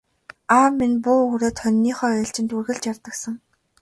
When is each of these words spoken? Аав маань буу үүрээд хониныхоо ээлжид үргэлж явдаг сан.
Аав 0.57 0.71
маань 0.77 0.97
буу 1.03 1.17
үүрээд 1.25 1.57
хониныхоо 1.63 2.11
ээлжид 2.21 2.49
үргэлж 2.57 2.83
явдаг 2.91 3.13
сан. 3.21 3.35